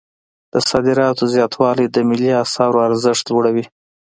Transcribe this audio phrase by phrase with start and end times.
[0.53, 3.65] د صادراتو زیاتوالی د ملي اسعارو ارزښت لوړوي.